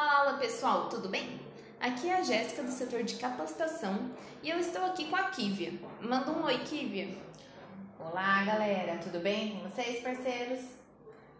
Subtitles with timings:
[0.00, 1.40] Fala pessoal, tudo bem?
[1.80, 5.72] Aqui é a Jéssica do setor de capacitação e eu estou aqui com a Kívia.
[6.00, 7.18] Manda um oi, Kívia.
[7.98, 10.60] Olá, galera, tudo bem com vocês, parceiros?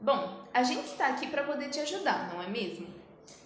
[0.00, 2.89] Bom, a gente está aqui para poder te ajudar, não é mesmo?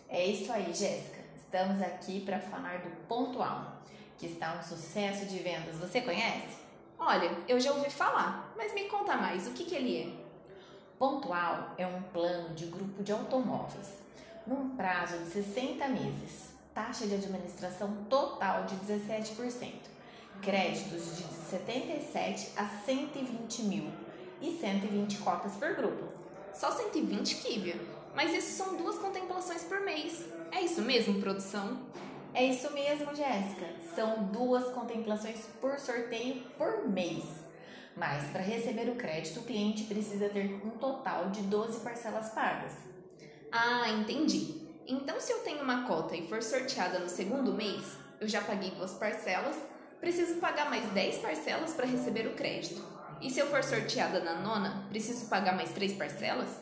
[0.08, 1.20] É isso aí, Jéssica.
[1.36, 3.82] Estamos aqui para falar do Pontual,
[4.16, 5.76] que está um sucesso de vendas.
[5.76, 6.56] Você conhece?
[6.98, 10.98] Olha, eu já ouvi falar, mas me conta mais, o que, que ele é?
[10.98, 14.01] Pontual é um plano de grupo de automóveis
[14.46, 19.72] num prazo de 60 meses, taxa de administração total de 17%,
[20.40, 23.90] créditos de 77 a 120 mil
[24.40, 26.12] e 120 cotas por grupo.
[26.52, 27.76] Só 120, Kívia?
[28.14, 30.26] Mas isso são duas contemplações por mês.
[30.50, 31.78] É isso mesmo, produção?
[32.34, 33.66] É isso mesmo, Jéssica.
[33.94, 37.24] São duas contemplações por sorteio por mês.
[37.96, 42.72] Mas para receber o crédito, o cliente precisa ter um total de 12 parcelas pagas.
[43.52, 44.62] Ah, entendi.
[44.86, 48.70] Então, se eu tenho uma cota e for sorteada no segundo mês, eu já paguei
[48.70, 49.56] duas parcelas,
[50.00, 52.82] preciso pagar mais 10 parcelas para receber o crédito.
[53.20, 56.60] E se eu for sorteada na nona, preciso pagar mais três parcelas?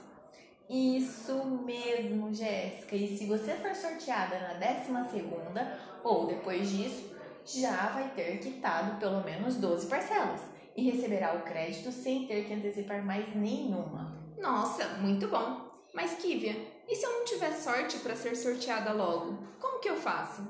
[0.69, 2.97] Isso mesmo, Jéssica.
[2.97, 8.99] E se você for sorteada na décima segunda ou depois disso, já vai ter quitado
[8.99, 10.41] pelo menos 12 parcelas
[10.77, 14.21] e receberá o crédito sem ter que antecipar mais nenhuma.
[14.39, 15.70] Nossa, muito bom!
[15.93, 16.57] Mas Kívia,
[16.89, 19.47] e se eu não tiver sorte para ser sorteada logo?
[19.59, 20.47] Como que eu faço?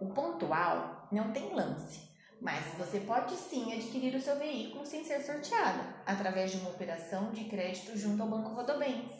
[0.00, 2.00] O pontual não tem lance,
[2.40, 7.30] mas você pode sim adquirir o seu veículo sem ser sorteada, através de uma operação
[7.30, 9.12] de crédito junto ao Banco Rodobens.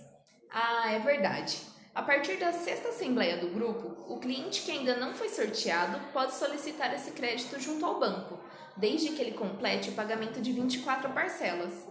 [0.51, 1.59] Ah, é verdade.
[1.95, 6.35] A partir da sexta assembleia do grupo, o cliente que ainda não foi sorteado pode
[6.35, 8.39] solicitar esse crédito junto ao banco,
[8.77, 11.87] desde que ele complete o pagamento de 24 parcelas.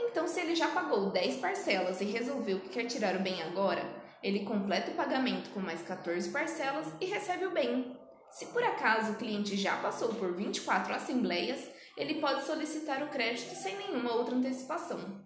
[0.00, 3.82] Então, se ele já pagou 10 parcelas e resolveu que quer tirar o bem agora,
[4.22, 7.96] ele completa o pagamento com mais 14 parcelas e recebe o bem.
[8.30, 13.54] Se por acaso o cliente já passou por 24 assembleias, ele pode solicitar o crédito
[13.54, 15.20] sem nenhuma outra antecipação.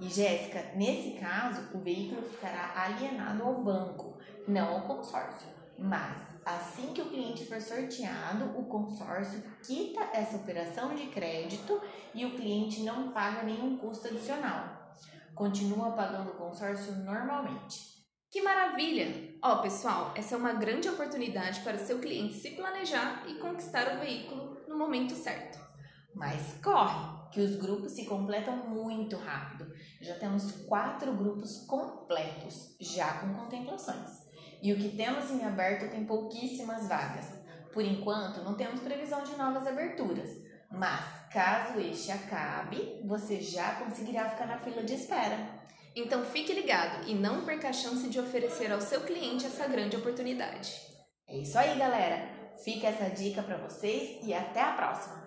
[0.00, 5.55] E Jéssica, nesse caso, o veículo ficará alienado ao banco, não ao consórcio.
[5.78, 11.80] Mas assim que o cliente for sorteado, o consórcio quita essa operação de crédito
[12.14, 14.94] e o cliente não paga nenhum custo adicional.
[15.34, 17.96] Continua pagando o consórcio normalmente.
[18.30, 19.36] Que maravilha!
[19.42, 23.96] Ó, oh, pessoal, essa é uma grande oportunidade para seu cliente se planejar e conquistar
[23.96, 25.58] o veículo no momento certo.
[26.14, 29.70] Mas corre, que os grupos se completam muito rápido.
[30.00, 34.25] Já temos quatro grupos completos, já com contemplações.
[34.62, 37.26] E o que temos em aberto tem pouquíssimas vagas.
[37.72, 40.30] Por enquanto, não temos previsão de novas aberturas,
[40.70, 45.38] mas caso este acabe, você já conseguirá ficar na fila de espera.
[45.94, 49.96] Então fique ligado e não perca a chance de oferecer ao seu cliente essa grande
[49.96, 50.72] oportunidade.
[51.26, 52.28] É isso aí, galera.
[52.62, 55.25] Fica essa dica para vocês e até a próxima.